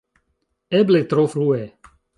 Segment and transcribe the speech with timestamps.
[0.79, 1.63] Eble tro frue!